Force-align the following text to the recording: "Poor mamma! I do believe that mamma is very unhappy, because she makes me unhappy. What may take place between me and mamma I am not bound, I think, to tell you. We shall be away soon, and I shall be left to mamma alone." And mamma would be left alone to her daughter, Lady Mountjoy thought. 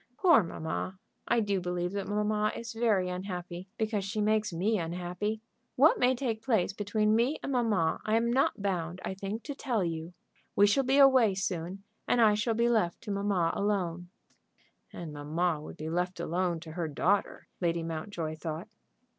"Poor 0.17 0.41
mamma! 0.41 0.97
I 1.27 1.41
do 1.41 1.61
believe 1.61 1.91
that 1.91 2.07
mamma 2.07 2.51
is 2.55 2.73
very 2.73 3.07
unhappy, 3.07 3.67
because 3.77 4.03
she 4.03 4.19
makes 4.19 4.51
me 4.51 4.79
unhappy. 4.79 5.41
What 5.75 5.99
may 5.99 6.15
take 6.15 6.41
place 6.41 6.73
between 6.73 7.15
me 7.15 7.37
and 7.43 7.51
mamma 7.51 8.01
I 8.03 8.15
am 8.15 8.33
not 8.33 8.63
bound, 8.63 8.99
I 9.05 9.13
think, 9.13 9.43
to 9.43 9.53
tell 9.53 9.83
you. 9.83 10.15
We 10.55 10.65
shall 10.65 10.83
be 10.85 10.97
away 10.97 11.35
soon, 11.35 11.83
and 12.07 12.19
I 12.19 12.33
shall 12.33 12.55
be 12.55 12.67
left 12.67 12.99
to 13.01 13.11
mamma 13.11 13.51
alone." 13.53 14.09
And 14.91 15.13
mamma 15.13 15.61
would 15.61 15.77
be 15.77 15.87
left 15.91 16.19
alone 16.19 16.59
to 16.61 16.71
her 16.71 16.87
daughter, 16.87 17.47
Lady 17.59 17.83
Mountjoy 17.83 18.37
thought. 18.37 18.69